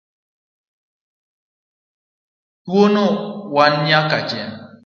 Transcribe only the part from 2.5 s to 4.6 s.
Tawuono wanka nyaka che.